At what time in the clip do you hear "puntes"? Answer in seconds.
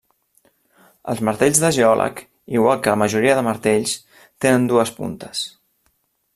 5.01-5.49